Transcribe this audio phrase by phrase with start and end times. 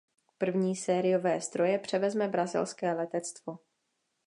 [0.37, 3.57] První sériové stroje převezme brazilské letectvo.